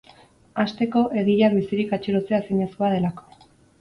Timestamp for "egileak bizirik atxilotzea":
1.23-2.41